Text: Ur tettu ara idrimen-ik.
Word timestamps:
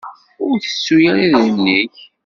Ur 0.45 0.55
tettu 0.59 0.95
ara 1.09 1.21
idrimen-ik. 1.25 1.95